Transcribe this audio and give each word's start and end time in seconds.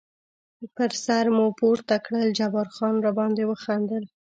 پر 0.75 0.91
سر 1.05 1.25
مو 1.35 1.45
پورته 1.59 1.95
کړل، 2.05 2.29
جبار 2.39 2.67
خان 2.75 2.95
را 3.03 3.11
باندې 3.19 3.43
وخندل. 3.47 4.03